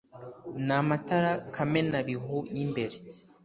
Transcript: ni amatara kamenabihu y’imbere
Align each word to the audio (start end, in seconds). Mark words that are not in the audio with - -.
ni 0.65 0.73
amatara 0.79 1.31
kamenabihu 1.55 2.37
y’imbere 2.55 2.97